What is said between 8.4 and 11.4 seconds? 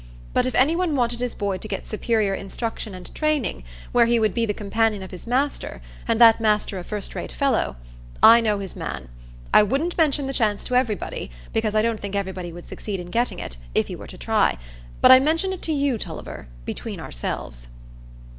know his man. I wouldn't mention the chance to everybody,